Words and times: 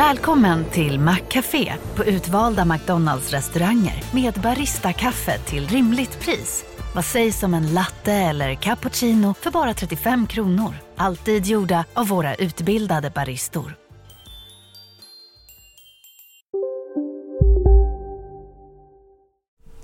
Välkommen 0.00 0.64
till 0.64 1.00
Maccafé 1.00 1.74
på 1.96 2.04
utvalda 2.04 2.64
McDonalds 2.64 3.30
restauranger 3.30 4.04
med 4.14 4.34
Baristakaffe 4.34 5.38
till 5.38 5.68
rimligt 5.68 6.20
pris. 6.20 6.64
Vad 6.94 7.04
sägs 7.04 7.42
om 7.42 7.54
en 7.54 7.74
latte 7.74 8.12
eller 8.12 8.54
cappuccino 8.54 9.34
för 9.34 9.50
bara 9.50 9.74
35 9.74 10.26
kronor? 10.26 10.74
Alltid 10.96 11.46
gjorda 11.46 11.84
av 11.94 12.08
våra 12.08 12.34
utbildade 12.34 13.10
baristor. 13.10 13.74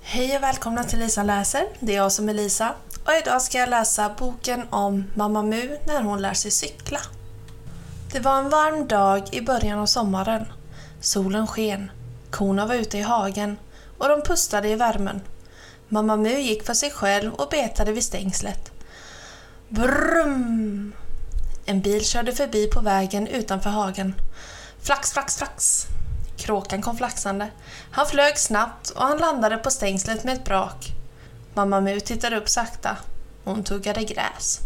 Hej 0.01 0.35
och 0.37 0.43
välkomna 0.43 0.83
till 0.83 0.99
Lisa 0.99 1.23
läser. 1.23 1.63
Det 1.79 1.93
är 1.93 1.97
jag 1.97 2.11
som 2.11 2.29
är 2.29 2.33
Lisa 2.33 2.75
och 3.05 3.13
idag 3.23 3.41
ska 3.41 3.57
jag 3.57 3.69
läsa 3.69 4.15
boken 4.19 4.63
om 4.69 5.03
Mamma 5.15 5.43
Mu 5.43 5.77
när 5.87 6.01
hon 6.01 6.21
lär 6.21 6.33
sig 6.33 6.51
cykla. 6.51 6.99
Det 8.17 8.23
var 8.23 8.37
en 8.37 8.49
varm 8.49 8.87
dag 8.87 9.23
i 9.31 9.41
början 9.41 9.79
av 9.79 9.85
sommaren. 9.85 10.45
Solen 11.01 11.47
sken, 11.47 11.91
korna 12.31 12.65
var 12.65 12.75
ute 12.75 12.97
i 12.97 13.01
hagen 13.01 13.57
och 13.97 14.09
de 14.09 14.21
pustade 14.21 14.69
i 14.69 14.75
värmen. 14.75 15.21
Mamma 15.87 16.15
Mu 16.15 16.39
gick 16.39 16.65
för 16.65 16.73
sig 16.73 16.91
själv 16.91 17.33
och 17.33 17.49
betade 17.49 17.91
vid 17.91 18.03
stängslet. 18.03 18.71
Brum! 19.69 20.93
En 21.65 21.81
bil 21.81 22.05
körde 22.05 22.31
förbi 22.31 22.67
på 22.67 22.79
vägen 22.79 23.27
utanför 23.27 23.69
hagen. 23.69 24.15
Flax, 24.81 25.13
flax, 25.13 25.37
flax! 25.37 25.85
Kråkan 26.37 26.81
kom 26.81 26.97
flaxande. 26.97 27.47
Han 27.91 28.07
flög 28.07 28.37
snabbt 28.37 28.89
och 28.89 29.01
han 29.01 29.17
landade 29.17 29.57
på 29.57 29.71
stängslet 29.71 30.23
med 30.23 30.33
ett 30.33 30.45
brak. 30.45 30.93
Mamma 31.53 31.81
Mu 31.81 31.99
tittade 31.99 32.37
upp 32.37 32.49
sakta. 32.49 32.97
Hon 33.43 33.63
tuggade 33.63 34.03
gräs. 34.03 34.59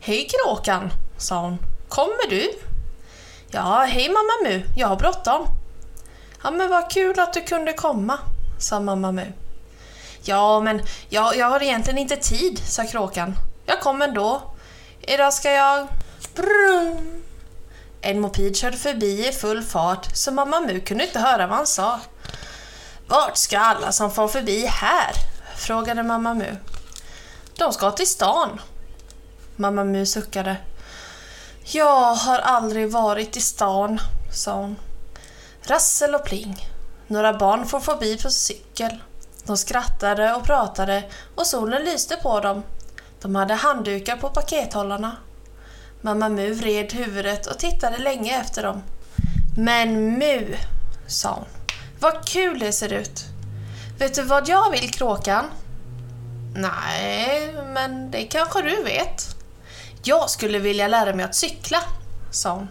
Hej 0.00 0.28
kråkan, 0.28 0.90
sa 1.18 1.40
hon. 1.40 1.58
Kommer 1.88 2.30
du? 2.30 2.73
Ja, 3.54 3.84
hej 3.88 4.08
mamma 4.08 4.32
Mu, 4.50 4.62
jag 4.76 4.88
har 4.88 4.96
bråttom. 4.96 5.46
Ja, 6.42 6.50
men 6.50 6.70
vad 6.70 6.90
kul 6.90 7.20
att 7.20 7.32
du 7.32 7.40
kunde 7.40 7.72
komma, 7.72 8.18
sa 8.58 8.80
mamma 8.80 9.12
Mu. 9.12 9.32
Ja, 10.22 10.60
men 10.60 10.82
jag, 11.08 11.36
jag 11.36 11.46
har 11.46 11.62
egentligen 11.62 11.98
inte 11.98 12.16
tid, 12.16 12.58
sa 12.58 12.84
kråkan. 12.84 13.34
Jag 13.66 13.80
kommer 13.80 14.08
ändå. 14.08 14.42
Idag 15.00 15.32
ska 15.32 15.50
jag... 15.50 15.86
Brum. 16.34 17.22
En 18.00 18.20
moped 18.20 18.56
körde 18.56 18.76
förbi 18.76 19.28
i 19.28 19.32
full 19.32 19.62
fart 19.62 20.16
så 20.16 20.32
mamma 20.32 20.60
Mu 20.60 20.80
kunde 20.80 21.06
inte 21.06 21.20
höra 21.20 21.46
vad 21.46 21.56
han 21.56 21.66
sa. 21.66 22.00
Vart 23.06 23.36
ska 23.36 23.58
alla 23.58 23.92
som 23.92 24.10
får 24.10 24.28
förbi 24.28 24.66
här? 24.66 25.12
frågade 25.56 26.02
mamma 26.02 26.34
Mu. 26.34 26.56
De 27.58 27.72
ska 27.72 27.90
till 27.90 28.08
stan. 28.08 28.60
Mamma 29.56 29.84
Mu 29.84 30.06
suckade. 30.06 30.56
Jag 31.66 32.14
har 32.14 32.38
aldrig 32.38 32.90
varit 32.90 33.36
i 33.36 33.40
stan, 33.40 34.00
sa 34.32 34.54
hon. 34.54 34.76
Rassel 35.62 36.14
och 36.14 36.24
pling. 36.24 36.68
Några 37.06 37.32
barn 37.32 37.66
får 37.66 37.80
förbi 37.80 38.18
på 38.22 38.30
cykel. 38.30 38.98
De 39.44 39.56
skrattade 39.56 40.34
och 40.34 40.44
pratade 40.44 41.04
och 41.34 41.46
solen 41.46 41.84
lyste 41.84 42.16
på 42.16 42.40
dem. 42.40 42.62
De 43.22 43.34
hade 43.34 43.54
handdukar 43.54 44.16
på 44.16 44.28
pakethållarna. 44.28 45.16
Mamma 46.00 46.28
Mu 46.28 46.54
vred 46.54 46.92
huvudet 46.92 47.46
och 47.46 47.58
tittade 47.58 47.98
länge 47.98 48.40
efter 48.40 48.62
dem. 48.62 48.82
Men 49.56 50.18
Mu, 50.18 50.56
sa 51.06 51.30
hon. 51.30 51.44
Vad 52.00 52.28
kul 52.28 52.58
det 52.58 52.72
ser 52.72 52.92
ut. 52.92 53.24
Vet 53.98 54.14
du 54.14 54.22
vad 54.22 54.48
jag 54.48 54.70
vill, 54.70 54.90
kråkan? 54.90 55.44
Nej, 56.54 57.54
men 57.66 58.10
det 58.10 58.22
kanske 58.22 58.62
du 58.62 58.82
vet. 58.82 59.33
Jag 60.06 60.30
skulle 60.30 60.58
vilja 60.58 60.88
lära 60.88 61.14
mig 61.14 61.24
att 61.24 61.34
cykla, 61.34 61.78
sa 62.30 62.50
hon. 62.50 62.68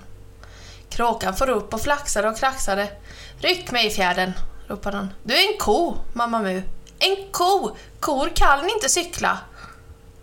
Kråkan 0.89 1.35
får 1.35 1.49
upp 1.49 1.73
och 1.73 1.81
flaxade 1.81 2.29
och 2.29 2.37
kraxade. 2.37 2.91
Ryck 3.37 3.71
mig 3.71 3.87
i 3.87 3.89
fjärden, 3.89 4.33
ropade 4.67 4.97
han. 4.97 5.13
Du 5.23 5.33
är 5.33 5.51
en 5.51 5.57
ko, 5.59 5.97
mamma 6.13 6.41
Mu. 6.41 6.61
En 6.99 7.31
ko! 7.31 7.75
Kor 7.99 8.29
kan 8.35 8.69
inte 8.69 8.89
cykla. 8.89 9.37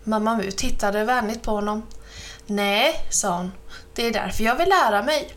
Mamma 0.03 0.35
Mu 0.35 0.51
tittade 0.51 1.03
vänligt 1.03 1.43
på 1.43 1.51
honom. 1.51 1.87
Nej, 2.45 2.95
sa 3.09 3.37
hon. 3.37 3.51
Det 3.95 4.07
är 4.07 4.13
därför 4.13 4.43
jag 4.43 4.55
vill 4.55 4.69
lära 4.69 5.03
mig. 5.03 5.33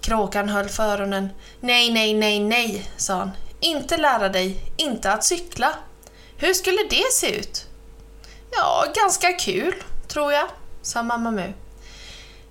Kråkan 0.00 0.48
höll 0.48 0.68
för 0.68 0.82
öronen. 0.82 1.28
Nej, 1.60 1.92
nej, 1.92 2.14
nej, 2.14 2.40
nej, 2.40 2.90
sa 2.96 3.14
han. 3.14 3.30
Inte 3.60 3.96
lära 3.96 4.28
dig, 4.28 4.72
inte 4.76 5.12
att 5.12 5.24
cykla. 5.24 5.74
Hur 6.36 6.54
skulle 6.54 6.82
det 6.90 7.12
se 7.12 7.38
ut? 7.38 7.66
Ja, 8.50 8.84
ganska 8.94 9.32
kul, 9.32 9.74
tror 10.08 10.32
jag, 10.32 10.48
sa 10.82 11.02
mamma 11.02 11.30
Mu. 11.30 11.52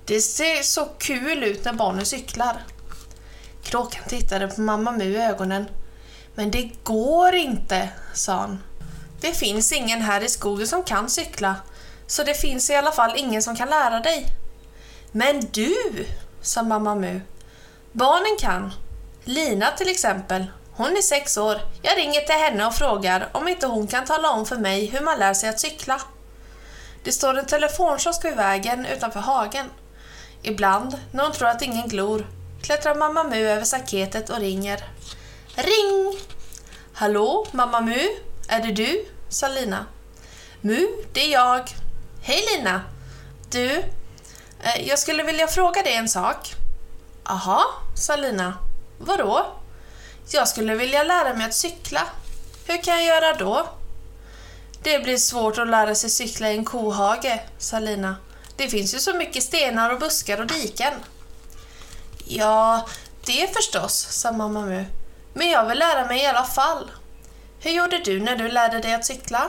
Det 0.06 0.22
ser 0.22 0.64
så 0.64 0.86
kul 0.86 1.44
ut 1.44 1.66
när 1.66 1.74
barnen 1.74 2.06
cyklar. 2.06 2.64
Kråkan 3.64 4.03
tittade 4.08 4.47
på 4.47 4.62
mamma 4.62 4.92
Mu 4.92 5.03
i 5.03 5.18
ögonen. 5.18 5.66
Men 6.36 6.52
det 6.52 6.72
går 6.84 7.36
inte, 7.36 7.90
sa 8.14 8.34
han. 8.34 8.64
Det 9.22 9.34
finns 9.34 9.72
ingen 9.72 10.02
här 10.02 10.24
i 10.24 10.30
skogen 10.30 10.68
som 10.68 10.84
kan 10.84 11.09
cykla, 11.09 11.56
så 12.08 12.24
det 12.24 12.34
finns 12.34 12.70
i 12.70 12.75
alla 12.75 12.91
fall 12.91 13.14
ingen 13.16 13.41
som 13.41 13.56
kan 13.56 13.70
lära 13.70 14.00
dig. 14.00 14.25
Men 15.12 15.40
du, 15.52 15.75
sa 16.41 16.64
mamma 16.64 16.96
Mu. 16.96 17.22
Barnen 17.91 18.38
kan. 18.40 18.74
Lina 19.24 19.72
till 19.72 19.90
exempel. 19.90 20.46
Hon 20.72 20.97
är 20.97 21.02
sex 21.02 21.38
år. 21.38 21.62
Jag 21.81 21.97
ringer 21.97 22.22
till 22.22 22.36
henne 22.36 22.66
och 22.66 22.75
frågar 22.75 23.30
om 23.31 23.47
inte 23.47 23.68
hon 23.68 23.88
kan 23.88 24.06
tala 24.06 24.31
om 24.31 24.46
för 24.46 24.58
mig 24.58 24.86
hur 24.86 25.02
man 25.02 25.20
lär 25.20 25.34
sig 25.34 25.50
att 25.50 25.59
cykla. 25.59 26.02
Det 27.04 27.12
står 27.12 27.38
en 27.38 27.46
telefonkiosk 27.46 28.26
vid 28.26 28.36
vägen 28.36 28.86
utanför 28.86 29.20
hagen. 29.20 29.66
Ibland, 30.42 31.00
när 31.12 31.24
hon 31.24 31.32
tror 31.32 31.48
att 31.48 31.62
ingen 31.62 31.88
glor, 31.88 32.28
klättrar 32.62 32.96
mamma 32.96 33.24
Mu 33.24 33.36
över 33.36 33.64
staketet 33.64 34.30
och 34.30 34.40
ringer. 34.40 34.84
Ring! 35.56 36.20
Hallå, 36.94 37.48
mamma 37.52 37.82
Mu? 37.82 38.00
Är 38.48 38.60
det 38.60 38.72
du? 38.72 39.06
sa 39.30 39.48
Lina. 39.48 39.86
Mu, 40.62 40.88
det 41.14 41.26
är 41.26 41.32
jag. 41.32 41.70
Hej 42.22 42.44
Lina! 42.56 42.82
Du, 43.52 43.72
eh, 44.64 44.88
jag 44.88 45.00
skulle 45.00 45.24
vilja 45.24 45.48
fråga 45.48 45.84
dig 45.84 45.94
en 45.96 46.10
sak. 46.10 46.54
Aha, 47.24 47.64
sa 47.96 48.16
Lina. 48.16 48.58
Vadå? 48.98 49.46
Jag 50.32 50.48
skulle 50.48 50.76
vilja 50.76 51.04
lära 51.04 51.34
mig 51.34 51.46
att 51.46 51.54
cykla. 51.54 52.02
Hur 52.68 52.78
kan 52.78 52.94
jag 52.94 53.04
göra 53.04 53.34
då? 53.34 53.68
Det 54.84 55.00
blir 55.00 55.18
svårt 55.18 55.58
att 55.58 55.68
lära 55.68 55.96
sig 55.96 56.09
cykla 56.09 56.52
i 56.52 56.58
en 56.58 56.66
kohage, 56.66 57.40
sa 57.58 57.80
Lina. 57.80 58.16
Det 58.56 58.69
finns 58.69 58.96
ju 58.96 59.00
så 59.00 59.14
mycket 59.14 59.44
stenar 59.44 59.94
och 59.94 60.00
buskar 60.00 60.42
och 60.42 60.47
diken. 60.47 60.94
Ja, 62.25 62.88
det 63.25 63.56
förstås, 63.56 64.08
sa 64.09 64.31
mamma 64.31 64.62
Mu. 64.62 64.86
Men 65.34 65.50
jag 65.50 65.66
vill 65.66 65.80
lära 65.80 66.06
mig 66.06 66.24
i 66.24 66.25
alla 66.25 66.44
fall. 66.44 66.91
Hur 67.59 67.72
gjorde 67.72 67.97
du 67.97 68.20
när 68.20 68.36
du 68.36 68.47
lärde 68.47 68.80
dig 68.80 68.94
att 68.94 69.06
cykla? 69.06 69.47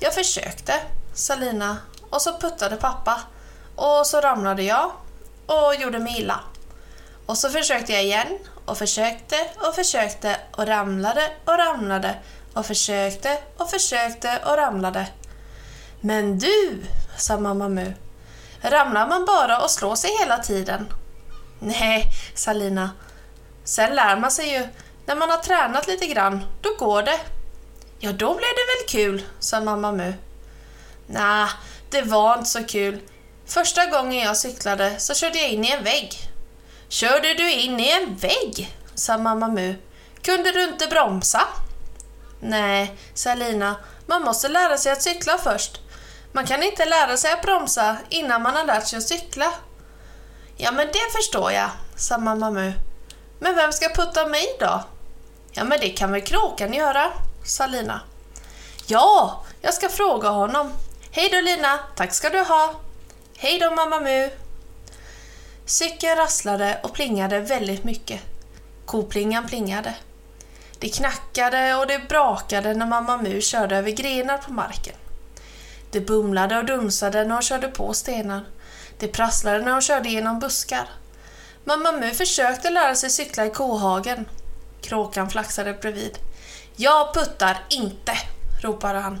Jag 0.00 0.14
försökte, 0.14 0.74
sa 1.14 1.34
Lina 1.34 1.76
och 2.10 2.22
så 2.22 2.38
puttade 2.38 2.76
pappa. 2.76 3.20
Och 3.76 4.06
så 4.06 4.20
ramlade 4.20 4.62
jag 4.62 4.92
och 5.46 5.74
gjorde 5.74 5.98
mig 5.98 6.18
illa. 6.18 6.40
Och 7.26 7.38
så 7.38 7.50
försökte 7.50 7.92
jag 7.92 8.04
igen 8.04 8.38
och 8.64 8.78
försökte 8.78 9.36
och 9.56 9.74
försökte 9.74 10.36
och 10.52 10.66
ramlade 10.66 11.30
och 11.44 11.58
ramlade 11.58 12.14
och 12.54 12.66
försökte 12.66 13.38
och 13.56 13.70
försökte 13.70 14.40
och 14.44 14.56
ramlade. 14.56 15.06
Men 16.00 16.38
du, 16.38 16.84
sa 17.16 17.38
mamma 17.38 17.68
Mu, 17.68 17.92
ramlar 18.60 19.06
man 19.08 19.24
bara 19.24 19.60
och 19.62 19.70
slår 19.70 19.94
sig 19.94 20.10
hela 20.20 20.38
tiden? 20.38 20.92
Nej, 21.58 22.04
sa 22.34 22.52
Lina. 22.52 22.90
Sen 23.64 23.94
lär 23.94 24.16
man 24.16 24.30
sig 24.30 24.52
ju. 24.52 24.68
När 25.06 25.16
man 25.16 25.30
har 25.30 25.38
tränat 25.38 25.86
lite 25.86 26.06
grann, 26.06 26.44
då 26.60 26.74
går 26.78 27.02
det. 27.02 27.20
Ja, 27.98 28.12
då 28.12 28.34
blir 28.34 28.54
det 28.56 28.72
väl 28.74 28.88
kul, 28.88 29.22
sa 29.38 29.60
mamma 29.60 29.92
Mu. 29.92 30.14
Nej, 31.06 31.48
det 31.90 32.02
var 32.02 32.38
inte 32.38 32.50
så 32.50 32.64
kul. 32.64 33.00
Första 33.46 33.86
gången 33.86 34.18
jag 34.18 34.36
cyklade 34.36 34.98
så 34.98 35.14
körde 35.14 35.38
jag 35.38 35.50
in 35.50 35.64
i 35.64 35.70
en 35.70 35.84
vägg. 35.84 36.12
Körde 36.88 37.34
du 37.34 37.52
in 37.52 37.80
i 37.80 37.90
en 37.90 38.16
vägg? 38.16 38.76
sa 38.94 39.18
mamma 39.18 39.48
Mu. 39.48 39.74
Kunde 40.22 40.52
du 40.52 40.64
inte 40.64 40.86
bromsa? 40.86 41.42
Nej, 42.46 42.96
sa 43.14 43.34
Lina. 43.34 43.76
Man 44.06 44.22
måste 44.22 44.48
lära 44.48 44.78
sig 44.78 44.92
att 44.92 45.02
cykla 45.02 45.38
först. 45.38 45.80
Man 46.32 46.46
kan 46.46 46.62
inte 46.62 46.84
lära 46.84 47.16
sig 47.16 47.32
att 47.32 47.42
bromsa 47.42 47.96
innan 48.08 48.42
man 48.42 48.56
har 48.56 48.64
lärt 48.64 48.86
sig 48.86 48.96
att 48.96 49.08
cykla. 49.08 49.52
Ja, 50.56 50.72
men 50.72 50.86
det 50.86 51.12
förstår 51.16 51.52
jag, 51.52 51.70
sa 51.96 52.18
mamma 52.18 52.50
Mu. 52.50 52.72
Men 53.38 53.56
vem 53.56 53.72
ska 53.72 53.88
putta 53.88 54.26
mig 54.26 54.56
då? 54.60 54.84
Ja, 55.52 55.64
men 55.64 55.80
det 55.80 55.88
kan 55.88 56.12
väl 56.12 56.20
kråkan 56.20 56.72
göra, 56.72 57.12
sa 57.44 57.66
Lina. 57.66 58.00
Ja, 58.86 59.44
jag 59.60 59.74
ska 59.74 59.88
fråga 59.88 60.28
honom. 60.28 60.72
Hej 61.10 61.28
då 61.32 61.40
Lina, 61.40 61.78
tack 61.96 62.14
ska 62.14 62.30
du 62.30 62.40
ha. 62.40 62.74
Hej 63.36 63.58
då 63.58 63.70
mamma 63.70 64.00
Mu. 64.00 64.30
Cykeln 65.66 66.16
rasslade 66.16 66.80
och 66.82 66.92
plingade 66.92 67.40
väldigt 67.40 67.84
mycket. 67.84 68.20
Koplingan 68.86 69.46
plingade. 69.46 69.94
Det 70.78 70.88
knackade 70.88 71.74
och 71.74 71.86
det 71.86 72.08
brakade 72.08 72.74
när 72.74 72.86
mamma 72.86 73.16
Mu 73.16 73.40
körde 73.40 73.76
över 73.76 73.90
grenar 73.90 74.38
på 74.38 74.52
marken. 74.52 74.94
Det 75.90 76.00
bumlade 76.00 76.58
och 76.58 76.64
dunsade 76.64 77.24
när 77.24 77.34
hon 77.34 77.42
körde 77.42 77.68
på 77.68 77.94
stenar. 77.94 78.44
Det 78.98 79.08
prasslade 79.08 79.58
när 79.58 79.72
hon 79.72 79.82
körde 79.82 80.08
genom 80.08 80.38
buskar. 80.38 80.88
Mamma 81.64 81.92
Mu 81.92 82.10
försökte 82.10 82.70
lära 82.70 82.94
sig 82.94 83.10
cykla 83.10 83.46
i 83.46 83.50
kohagen. 83.50 84.24
Kråkan 84.82 85.30
flaxade 85.30 85.72
bredvid. 85.72 86.18
Jag 86.76 87.14
puttar 87.14 87.64
inte, 87.68 88.12
ropade 88.62 88.98
han. 88.98 89.20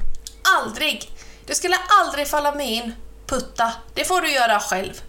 Aldrig! 0.58 1.10
Det 1.46 1.54
skulle 1.54 1.76
aldrig 2.02 2.28
falla 2.28 2.54
mig 2.54 2.72
in. 2.72 2.94
Putta, 3.26 3.72
det 3.94 4.04
får 4.04 4.20
du 4.20 4.32
göra 4.32 4.60
själv. 4.60 5.02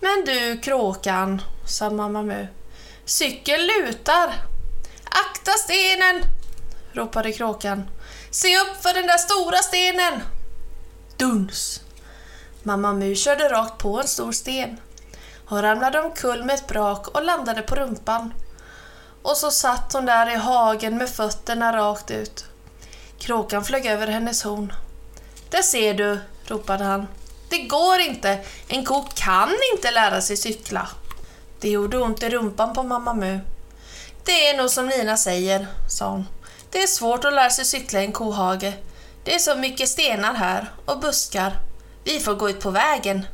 Men 0.00 0.24
du, 0.24 0.58
kråkan, 0.58 1.42
sa 1.66 1.90
mamma 1.90 2.22
Mu. 2.22 2.46
Cykeln 3.04 3.66
lutar. 3.66 4.51
Akta 5.12 5.52
stenen, 5.52 6.24
ropade 6.92 7.32
kråkan. 7.32 7.88
Se 8.30 8.60
upp 8.60 8.82
för 8.82 8.94
den 8.94 9.06
där 9.06 9.18
stora 9.18 9.58
stenen! 9.58 10.22
Duns! 11.16 11.80
Mamma 12.62 12.92
Mu 12.92 13.14
körde 13.14 13.48
rakt 13.48 13.78
på 13.78 14.00
en 14.00 14.08
stor 14.08 14.32
sten. 14.32 14.80
Hon 15.46 15.62
ramlade 15.62 16.00
omkull 16.00 16.44
med 16.44 16.54
ett 16.54 16.66
brak 16.66 17.08
och 17.08 17.24
landade 17.24 17.62
på 17.62 17.74
rumpan. 17.74 18.34
Och 19.22 19.36
så 19.36 19.50
satt 19.50 19.92
hon 19.92 20.06
där 20.06 20.30
i 20.30 20.36
hagen 20.36 20.96
med 20.96 21.08
fötterna 21.08 21.76
rakt 21.76 22.10
ut. 22.10 22.44
Kråkan 23.18 23.64
flög 23.64 23.86
över 23.86 24.06
hennes 24.06 24.42
horn. 24.42 24.72
Där 25.50 25.62
ser 25.62 25.94
du, 25.94 26.20
ropade 26.46 26.84
han. 26.84 27.06
Det 27.48 27.58
går 27.58 28.00
inte. 28.00 28.38
En 28.68 28.84
ko 28.84 29.02
kan 29.14 29.50
inte 29.74 29.90
lära 29.90 30.20
sig 30.20 30.36
cykla. 30.36 30.88
Det 31.60 31.70
gjorde 31.70 31.98
ont 31.98 32.22
i 32.22 32.28
rumpan 32.28 32.74
på 32.74 32.82
mamma 32.82 33.14
Mu. 33.14 33.40
Det 34.24 34.48
är 34.48 34.56
nog 34.56 34.70
som 34.70 34.86
Nina 34.86 35.16
säger, 35.16 35.66
sa 35.88 36.08
hon. 36.08 36.28
Det 36.70 36.82
är 36.82 36.86
svårt 36.86 37.24
att 37.24 37.34
lära 37.34 37.50
sig 37.50 37.64
cykla 37.64 38.00
i 38.00 38.04
en 38.04 38.12
kohage. 38.12 38.72
Det 39.24 39.34
är 39.34 39.38
så 39.38 39.54
mycket 39.54 39.88
stenar 39.88 40.34
här 40.34 40.72
och 40.84 41.00
buskar. 41.00 41.56
Vi 42.04 42.20
får 42.20 42.34
gå 42.34 42.50
ut 42.50 42.60
på 42.60 42.70
vägen. 42.70 43.26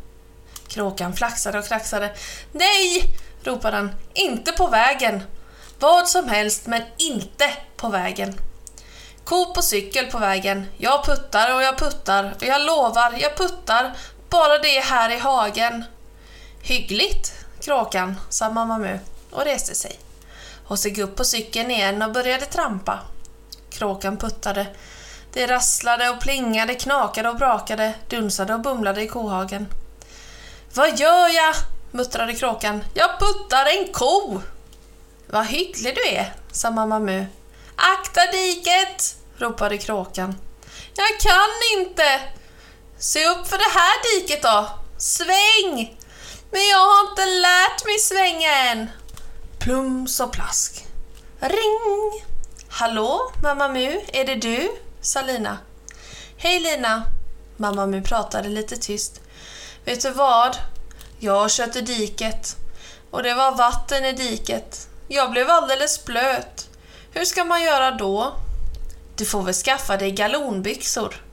Kråkan 0.69 1.13
flaxade 1.13 1.59
och 1.59 1.67
kraxade. 1.67 2.15
Nej, 2.53 3.05
ropade 3.43 3.77
han. 3.77 3.91
Inte 4.15 4.53
på 4.53 4.67
vägen. 4.67 5.23
Vad 5.79 6.09
som 6.09 6.29
helst, 6.29 6.67
men 6.67 6.83
inte 6.97 7.51
på 7.77 7.89
vägen. 7.89 8.41
Ko 9.25 9.55
på 9.55 9.63
cykel 9.63 10.07
på 10.07 10.19
vägen. 10.19 10.67
Jag 10.77 11.05
puttar 11.05 11.55
och 11.55 11.63
jag 11.63 11.79
puttar 11.79 12.35
och 12.37 12.47
jag 12.47 12.67
lovar, 12.67 13.19
jag 13.21 13.37
puttar. 13.37 13.97
Bara 14.29 14.59
det 14.59 14.79
är 14.79 14.83
här 14.83 15.11
i 15.11 15.19
hagen. 15.19 15.85
Hyggligt, 16.63 17.33
kråkan, 17.61 18.21
sa 18.29 18.51
mamma 18.51 18.79
Mu 18.79 18.99
och 19.31 19.45
reste 19.45 19.75
sig. 19.75 19.99
Hon 20.69 20.79
steg 20.79 20.99
upp 20.99 21.17
på 21.17 21.25
cykeln 21.25 21.71
igen 21.71 22.03
och 22.03 22.13
började 22.13 22.47
trampa. 22.47 22.99
Kråkan 23.71 24.17
puttade. 24.17 24.67
Det 25.33 25.47
rasslade 25.47 26.09
och 26.09 26.21
plingade, 26.21 26.75
knakade 26.75 27.29
och 27.29 27.37
brakade, 27.37 27.95
dunsade 28.09 28.55
och 28.55 28.61
bumlade 28.61 29.03
i 29.03 29.09
kohagen. 29.09 29.67
Vad 30.75 31.01
gör 31.01 31.29
jag? 31.29 31.55
muttrade 31.91 32.35
kråkan. 32.35 32.85
Jag 32.95 33.19
puttar 33.19 33.67
en 33.67 33.93
ko! 33.93 34.41
Vad 35.27 35.47
hygglig 35.47 35.95
du 35.95 36.09
är, 36.09 36.35
sa 36.53 36.71
mamma 36.71 36.99
Mu. 36.99 37.27
Akta 37.77 38.21
diket! 38.33 39.17
ropade 39.37 39.79
kråkan. 39.79 40.35
Jag 40.95 41.21
kan 41.21 41.81
inte! 41.81 42.21
Se 42.99 43.29
upp 43.29 43.49
för 43.49 43.59
det 43.59 43.79
här 43.79 44.21
diket 44.21 44.43
då! 44.43 44.69
Sväng! 44.99 45.99
Men 46.51 46.69
jag 46.69 46.79
har 46.79 47.11
inte 47.11 47.27
lärt 47.27 47.85
mig 47.85 47.99
svänga 47.99 48.71
än! 48.71 48.91
Plums 49.69 50.21
och 50.21 50.33
plask. 50.33 50.87
Ring! 51.41 52.25
Hallå, 52.69 53.33
mamma 53.43 53.69
Mu, 53.69 54.01
är 54.13 54.25
det 54.25 54.35
du? 54.35 54.71
sa 55.01 55.23
Lina. 55.23 55.59
Hej 56.37 56.61
Lina! 56.61 57.03
Mamma 57.57 57.87
Mu 57.87 58.03
pratade 58.03 58.49
lite 58.49 58.77
tyst. 58.77 59.21
Vet 59.85 60.03
du 60.03 60.11
vad? 60.11 60.57
Jag 61.19 61.51
kört 61.51 61.77
i 61.77 61.81
diket 61.81 62.57
och 63.11 63.23
det 63.23 63.35
var 63.35 63.57
vatten 63.57 64.05
i 64.05 64.13
diket. 64.13 64.89
Jag 65.09 65.31
blev 65.31 65.51
alldeles 65.51 66.05
blöt. 66.05 66.69
Hur 67.13 67.25
ska 67.25 67.45
man 67.45 67.63
göra 67.63 67.91
då? 67.91 68.33
Du 69.17 69.25
får 69.25 69.43
väl 69.43 69.55
skaffa 69.55 69.97
dig 69.97 70.13
galonbyxor. 70.13 71.25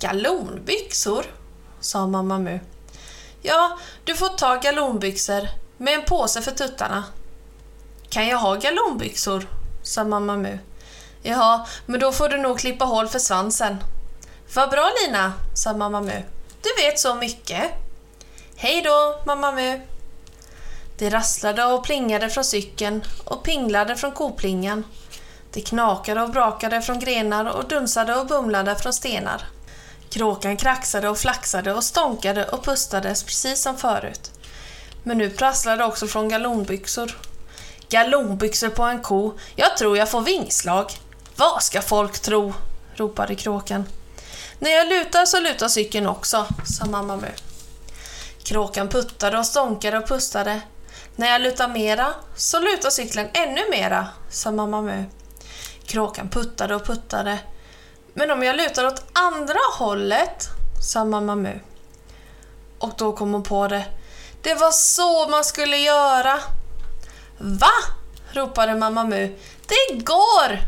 Galonbyxor? 0.00 1.24
sa 1.80 2.06
mamma 2.06 2.38
Mu. 2.38 2.60
Ja, 3.42 3.78
du 4.04 4.14
får 4.14 4.28
ta 4.28 4.56
galonbyxor 4.56 5.48
med 5.76 5.94
en 5.94 6.04
påse 6.04 6.42
för 6.42 6.50
tuttarna. 6.50 7.04
Kan 8.12 8.28
jag 8.28 8.38
ha 8.38 8.54
galonbyxor? 8.54 9.48
sa 9.82 10.04
mamma 10.04 10.36
Mu. 10.36 10.58
Jaha, 11.22 11.66
men 11.86 12.00
då 12.00 12.12
får 12.12 12.28
du 12.28 12.38
nog 12.38 12.58
klippa 12.58 12.84
hål 12.84 13.08
för 13.08 13.18
svansen. 13.18 13.76
Vad 14.54 14.70
bra 14.70 14.90
Lina, 15.00 15.32
sa 15.54 15.72
mamma 15.72 16.00
Mu. 16.00 16.22
Du 16.62 16.82
vet 16.82 16.98
så 16.98 17.14
mycket. 17.14 17.70
Hej 18.56 18.82
då, 18.82 19.22
mamma 19.26 19.52
Mu. 19.52 19.80
Det 20.98 21.10
rasslade 21.10 21.64
och 21.64 21.84
plingade 21.84 22.30
från 22.30 22.44
cykeln 22.44 23.04
och 23.24 23.42
pinglade 23.42 23.96
från 23.96 24.12
koplingan. 24.12 24.84
Det 25.52 25.60
knakade 25.60 26.22
och 26.22 26.30
brakade 26.30 26.82
från 26.82 26.98
grenar 26.98 27.44
och 27.44 27.68
dunsade 27.68 28.14
och 28.14 28.26
bumlade 28.26 28.76
från 28.76 28.92
stenar. 28.92 29.42
Kråkan 30.10 30.56
kraxade 30.56 31.08
och 31.08 31.18
flaxade 31.18 31.74
och 31.74 31.84
stånkade 31.84 32.48
och 32.48 32.64
pustades 32.64 33.22
precis 33.22 33.62
som 33.62 33.76
förut. 33.76 34.30
Men 35.02 35.18
nu 35.18 35.30
prasslade 35.30 35.76
det 35.76 35.84
också 35.84 36.06
från 36.06 36.28
galonbyxor. 36.28 37.31
Galonbyxor 37.92 38.68
på 38.68 38.82
en 38.82 39.02
ko, 39.02 39.38
jag 39.56 39.76
tror 39.76 39.98
jag 39.98 40.10
får 40.10 40.20
vingslag. 40.20 40.92
Vad 41.36 41.62
ska 41.62 41.82
folk 41.82 42.18
tro? 42.18 42.54
ropade 42.96 43.34
kråkan. 43.34 43.84
När 44.58 44.70
jag 44.70 44.88
lutar 44.88 45.26
så 45.26 45.40
lutar 45.40 45.68
cykeln 45.68 46.06
också, 46.06 46.46
sa 46.64 46.86
mamma 46.86 47.16
Mu. 47.16 47.28
Kråkan 48.42 48.88
puttade 48.88 49.38
och 49.38 49.46
stånkade 49.46 49.98
och 49.98 50.08
pustade. 50.08 50.60
När 51.16 51.28
jag 51.28 51.40
lutar 51.40 51.68
mera 51.68 52.14
så 52.36 52.60
lutar 52.60 52.90
cykeln 52.90 53.28
ännu 53.32 53.70
mera, 53.70 54.08
sa 54.30 54.52
mamma 54.52 54.82
Mu. 54.82 55.04
Kråkan 55.86 56.28
puttade 56.28 56.74
och 56.74 56.86
puttade. 56.86 57.38
Men 58.14 58.30
om 58.30 58.42
jag 58.42 58.56
lutar 58.56 58.86
åt 58.86 59.04
andra 59.12 59.58
hållet, 59.78 60.48
sa 60.82 61.04
mamma 61.04 61.34
Mu. 61.34 61.60
Och 62.78 62.92
då 62.96 63.12
kom 63.12 63.32
hon 63.32 63.42
på 63.42 63.68
det. 63.68 63.84
Det 64.42 64.54
var 64.54 64.70
så 64.70 65.28
man 65.28 65.44
skulle 65.44 65.76
göra. 65.76 66.40
Va? 67.38 67.72
ropade 68.32 68.74
mamma 68.74 69.04
Mu. 69.04 69.36
Det 69.66 70.04
går! 70.04 70.58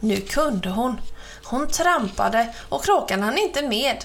Nu 0.00 0.20
kunde 0.20 0.68
hon. 0.68 1.00
Hon 1.44 1.68
trampade 1.68 2.54
och 2.68 2.84
kråkan 2.84 3.22
hann 3.22 3.38
inte 3.38 3.62
med. 3.62 4.04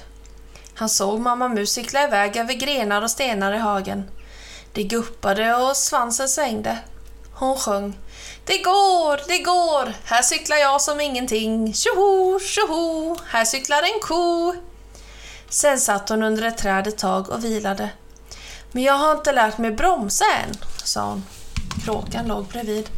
Han 0.75 0.89
såg 0.89 1.19
mamma 1.19 1.47
Mu 1.47 1.65
cykla 1.65 2.03
iväg 2.03 2.37
över 2.37 2.53
grenar 2.53 3.01
och 3.01 3.11
stenar 3.11 3.53
i 3.53 3.57
hagen. 3.57 4.11
Det 4.73 4.83
guppade 4.83 5.55
och 5.55 5.77
svansen 5.77 6.29
svängde. 6.29 6.77
Hon 7.33 7.57
sjöng. 7.57 7.99
Det 8.45 8.57
går, 8.57 9.27
det 9.27 9.39
går, 9.39 9.93
här 10.05 10.21
cyklar 10.21 10.57
jag 10.57 10.81
som 10.81 11.01
ingenting. 11.01 11.73
Tjoho, 11.73 12.39
tjoho, 12.39 13.15
här 13.27 13.45
cyklar 13.45 13.83
en 13.83 13.99
ko. 14.01 14.55
Sen 15.49 15.79
satt 15.79 16.09
hon 16.09 16.23
under 16.23 16.43
ett 16.43 16.57
träd 16.57 16.87
ett 16.87 16.97
tag 16.97 17.29
och 17.29 17.43
vilade. 17.43 17.89
Men 18.71 18.83
jag 18.83 18.93
har 18.93 19.11
inte 19.11 19.31
lärt 19.31 19.57
mig 19.57 19.71
bromsa 19.71 20.25
än, 20.25 20.55
sa 20.83 21.05
hon. 21.05 21.23
Kråkan 21.85 22.27
låg 22.27 22.45
bredvid. 22.45 22.89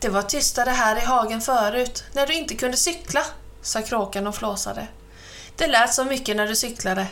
Det 0.00 0.08
var 0.08 0.22
tystare 0.22 0.70
här 0.70 0.96
i 0.96 1.00
hagen 1.00 1.40
förut, 1.40 2.04
när 2.12 2.26
du 2.26 2.34
inte 2.34 2.54
kunde 2.54 2.76
cykla, 2.76 3.24
sa 3.62 3.82
kråkan 3.82 4.26
och 4.26 4.34
flåsade. 4.34 4.86
Det 5.56 5.66
lät 5.66 5.94
så 5.94 6.04
mycket 6.04 6.36
när 6.36 6.46
du 6.46 6.56
cyklade. 6.56 7.06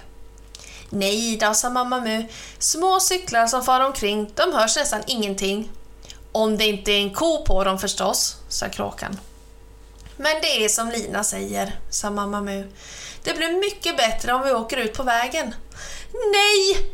Nej 0.90 1.36
då, 1.36 1.54
sa 1.54 1.70
mamma 1.70 2.00
Mu. 2.00 2.24
Små 2.58 3.00
cyklar 3.00 3.46
som 3.46 3.64
far 3.64 3.80
omkring, 3.80 4.30
de 4.34 4.52
hörs 4.52 4.76
nästan 4.76 5.02
ingenting. 5.06 5.70
Om 6.32 6.56
det 6.56 6.64
inte 6.64 6.92
är 6.92 7.00
en 7.00 7.14
ko 7.14 7.44
på 7.44 7.64
dem 7.64 7.78
förstås, 7.78 8.36
sa 8.48 8.68
kråkan. 8.68 9.20
Men 10.16 10.40
det 10.42 10.64
är 10.64 10.68
som 10.68 10.90
Lina 10.90 11.24
säger, 11.24 11.78
sa 11.90 12.10
mamma 12.10 12.40
Mu. 12.40 12.72
Det 13.22 13.34
blir 13.34 13.60
mycket 13.60 13.96
bättre 13.96 14.32
om 14.32 14.42
vi 14.42 14.52
åker 14.52 14.76
ut 14.76 14.94
på 14.94 15.02
vägen. 15.02 15.54
Nej! 16.32 16.92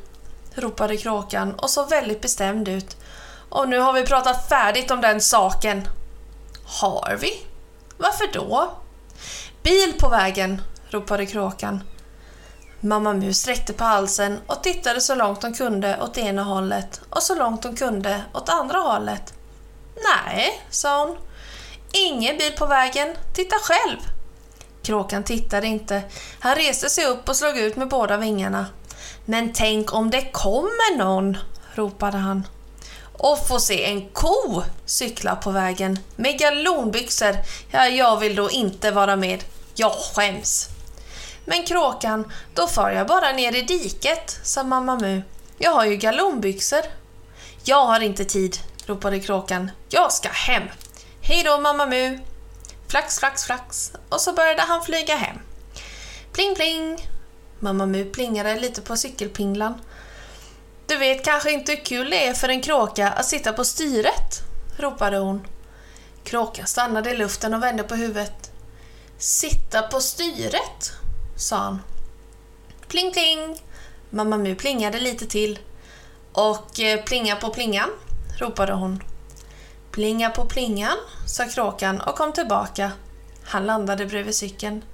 ropade 0.54 0.96
kråkan 0.96 1.54
och 1.54 1.70
såg 1.70 1.88
väldigt 1.90 2.20
bestämd 2.20 2.68
ut. 2.68 2.96
Och 3.54 3.68
nu 3.68 3.78
har 3.78 3.92
vi 3.92 4.02
pratat 4.02 4.48
färdigt 4.48 4.90
om 4.90 5.00
den 5.00 5.20
saken. 5.20 5.88
Har 6.64 7.18
vi? 7.20 7.42
Varför 7.96 8.32
då? 8.32 8.70
Bil 9.62 9.94
på 10.00 10.08
vägen, 10.08 10.62
ropade 10.90 11.26
kråkan. 11.26 11.82
Mamma 12.80 13.12
Mus 13.12 13.38
sträckte 13.38 13.72
på 13.72 13.84
halsen 13.84 14.40
och 14.46 14.62
tittade 14.62 15.00
så 15.00 15.14
långt 15.14 15.42
hon 15.42 15.54
kunde 15.54 15.98
åt 16.02 16.18
ena 16.18 16.42
hållet 16.42 17.00
och 17.10 17.22
så 17.22 17.34
långt 17.34 17.64
hon 17.64 17.76
kunde 17.76 18.20
åt 18.32 18.48
andra 18.48 18.78
hållet. 18.78 19.34
Nej, 19.94 20.66
sa 20.70 21.06
hon. 21.06 21.16
Ingen 21.92 22.38
bil 22.38 22.52
på 22.52 22.66
vägen. 22.66 23.16
Titta 23.34 23.56
själv. 23.56 23.98
Kråkan 24.82 25.24
tittade 25.24 25.66
inte. 25.66 26.02
Han 26.40 26.54
reste 26.54 26.90
sig 26.90 27.06
upp 27.06 27.28
och 27.28 27.36
slog 27.36 27.58
ut 27.58 27.76
med 27.76 27.88
båda 27.88 28.16
vingarna. 28.16 28.66
Men 29.24 29.52
tänk 29.52 29.94
om 29.94 30.10
det 30.10 30.32
kommer 30.32 30.96
någon, 30.98 31.36
ropade 31.74 32.18
han 32.18 32.46
och 33.18 33.46
få 33.48 33.60
se 33.60 33.84
en 33.84 34.08
ko 34.08 34.62
cykla 34.86 35.36
på 35.36 35.50
vägen 35.50 35.98
med 36.16 36.38
galonbyxor. 36.38 37.36
Ja, 37.70 37.86
jag 37.86 38.20
vill 38.20 38.36
då 38.36 38.50
inte 38.50 38.90
vara 38.90 39.16
med. 39.16 39.44
Jag 39.74 39.92
skäms. 39.92 40.68
Men 41.44 41.64
kråkan, 41.64 42.32
då 42.54 42.66
far 42.66 42.90
jag 42.90 43.06
bara 43.06 43.32
ner 43.32 43.54
i 43.56 43.62
diket, 43.62 44.40
sa 44.42 44.62
mamma 44.62 44.96
Mu. 44.96 45.22
Jag 45.58 45.70
har 45.70 45.84
ju 45.84 45.96
galonbyxor. 45.96 46.82
Jag 47.64 47.86
har 47.86 48.00
inte 48.00 48.24
tid, 48.24 48.58
ropade 48.86 49.20
kråkan. 49.20 49.70
Jag 49.88 50.12
ska 50.12 50.28
hem. 50.28 50.62
Hej 51.20 51.42
då 51.42 51.58
mamma 51.58 51.86
Mu. 51.86 52.18
Flax, 52.88 53.18
flax, 53.18 53.44
flax. 53.44 53.92
Och 54.08 54.20
så 54.20 54.32
började 54.32 54.62
han 54.62 54.82
flyga 54.82 55.16
hem. 55.16 55.36
Pling, 56.32 56.54
pling. 56.54 57.08
Mamma 57.58 57.86
Mu 57.86 58.04
plingade 58.04 58.60
lite 58.60 58.80
på 58.80 58.96
cykelpinglan. 58.96 59.74
Du 60.86 60.96
vet 60.96 61.24
kanske 61.24 61.52
inte 61.52 61.72
hur 61.72 61.84
kul 61.84 62.10
det 62.10 62.26
är 62.26 62.34
för 62.34 62.48
en 62.48 62.62
kråka 62.62 63.08
att 63.08 63.26
sitta 63.26 63.52
på 63.52 63.64
styret, 63.64 64.42
ropade 64.76 65.18
hon. 65.18 65.46
Kråkan 66.24 66.66
stannade 66.66 67.10
i 67.10 67.16
luften 67.16 67.54
och 67.54 67.62
vände 67.62 67.82
på 67.82 67.94
huvudet. 67.94 68.52
Sitta 69.18 69.82
på 69.82 70.00
styret, 70.00 70.92
sa 71.36 71.56
han. 71.56 71.82
Pling 72.88 73.12
pling! 73.12 73.62
Mamma 74.10 74.36
Mu 74.36 74.54
plingade 74.54 75.00
lite 75.00 75.26
till. 75.26 75.58
Och 76.32 76.80
eh, 76.80 77.02
plinga 77.02 77.36
på 77.36 77.50
plingan, 77.50 77.90
ropade 78.38 78.72
hon. 78.72 79.02
Plinga 79.90 80.30
på 80.30 80.44
plingan, 80.44 80.96
sa 81.26 81.44
kråkan 81.44 82.00
och 82.00 82.16
kom 82.16 82.32
tillbaka. 82.32 82.92
Han 83.44 83.66
landade 83.66 84.06
bredvid 84.06 84.34
cykeln. 84.34 84.84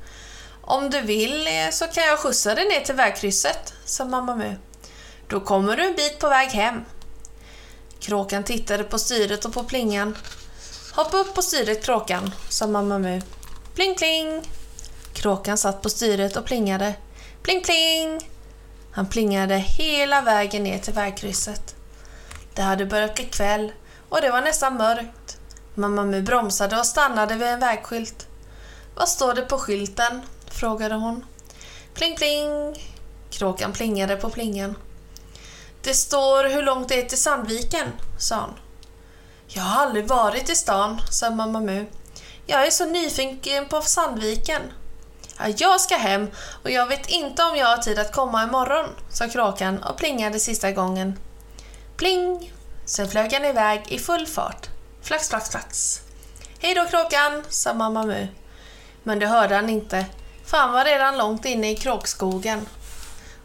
Om 0.61 0.91
du 0.91 1.01
vill 1.01 1.47
eh, 1.47 1.71
så 1.73 1.87
kan 1.87 2.05
jag 2.05 2.19
skjutsa 2.19 2.55
dig 2.55 2.69
ner 2.69 2.81
till 2.81 2.95
vägkrysset, 2.95 3.75
sa 3.85 4.05
mamma 4.05 4.37
Mu. 4.37 4.55
Då 5.31 5.41
kommer 5.41 5.77
du 5.77 5.87
en 5.87 5.97
bit 5.97 6.19
på 6.19 6.29
väg 6.29 6.49
hem. 6.49 6.85
Kråkan 8.01 8.45
tittade 8.45 8.85
på 8.85 8.99
styret 8.99 9.45
och 9.45 9.53
på 9.53 9.65
plingan. 9.65 10.17
Hoppa 10.93 11.17
upp 11.17 11.35
på 11.35 11.43
styret 11.43 11.85
kråkan, 11.85 12.31
sa 12.49 12.67
mamma 12.67 12.99
Mu. 12.99 13.21
Pling 13.75 13.95
pling! 13.95 14.43
Kråkan 15.13 15.59
satt 15.59 15.83
på 15.83 15.91
styret 15.91 16.37
och 16.37 16.45
plingade. 16.45 16.95
Pling 17.43 17.63
pling! 17.63 18.31
Han 18.93 19.07
plingade 19.07 19.55
hela 19.57 20.23
vägen 20.23 20.63
ner 20.63 20.79
till 20.79 20.95
vägkrysset. 20.95 21.75
Det 22.55 22.63
hade 22.63 22.87
börjat 22.87 23.15
bli 23.15 23.25
kväll 23.25 23.73
och 24.09 24.21
det 24.21 24.31
var 24.31 24.41
nästan 24.41 24.77
mörkt. 24.77 25.39
Mamma 25.75 26.05
Mu 26.05 26.23
bromsade 26.23 26.79
och 26.79 26.87
stannade 26.87 27.35
vid 27.35 27.49
en 27.49 27.61
vägskylt. 27.61 28.27
Vad 28.95 29.09
står 29.09 29.35
det 29.35 29.43
på 29.43 29.59
skylten? 29.59 30.23
frågade 30.47 30.95
hon. 30.95 31.25
Pling 31.95 32.17
pling! 32.17 32.77
Kråkan 33.31 33.73
plingade 33.73 34.17
på 34.17 34.31
plingan. 34.31 34.75
Det 35.83 35.95
står 35.95 36.45
hur 36.45 36.63
långt 36.63 36.89
det 36.89 37.01
är 37.01 37.09
till 37.09 37.19
Sandviken, 37.19 37.93
sa 38.19 38.35
han. 38.37 38.55
Jag 39.49 39.63
har 39.63 39.83
aldrig 39.83 40.09
varit 40.09 40.51
i 40.51 40.57
stan, 40.57 41.01
sa 41.11 41.31
mamma 41.31 41.61
Mu. 41.61 41.87
Jag 42.47 42.67
är 42.67 42.71
så 42.71 42.87
nyfiken 42.87 43.69
på 43.69 43.83
Sandviken. 43.83 44.63
Ja, 45.39 45.49
jag 45.57 45.81
ska 45.81 45.97
hem 45.97 46.31
och 46.65 46.71
jag 46.71 46.87
vet 46.87 47.09
inte 47.09 47.43
om 47.43 47.57
jag 47.57 47.67
har 47.67 47.77
tid 47.77 47.99
att 47.99 48.13
komma 48.13 48.45
imorgon, 48.45 48.87
sa 49.11 49.29
kråkan 49.29 49.83
och 49.83 49.97
plingade 49.97 50.41
sista 50.41 50.73
gången. 50.73 51.19
Pling! 51.97 52.53
Sen 52.85 53.09
flög 53.09 53.33
han 53.33 53.45
iväg 53.45 53.83
i 53.89 53.99
full 53.99 54.27
fart. 54.27 54.69
Flax, 55.03 55.29
flax, 55.29 55.51
flax. 55.51 56.01
Hej 56.59 56.75
då 56.75 56.85
kråkan, 56.85 57.45
sa 57.49 57.75
mamma 57.75 58.03
Mu. 58.03 58.27
Men 59.03 59.19
det 59.19 59.27
hörde 59.27 59.55
han 59.55 59.69
inte, 59.69 60.07
för 60.45 60.57
han 60.57 60.73
var 60.73 60.85
redan 60.85 61.19
långt 61.19 61.45
inne 61.45 61.71
i 61.71 61.77
kråkskogen. 61.77 62.67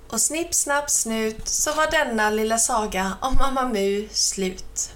Och 0.10 0.22
snipp, 0.22 0.54
snapp, 0.54 0.90
snut 0.90 1.48
så 1.48 1.74
var 1.74 1.92
denna 1.92 2.30
lilla 2.30 2.58
saga 2.58 3.18
om 3.22 3.36
Mamma 3.36 3.70
Mu 3.70 4.08
slut. 4.12 4.92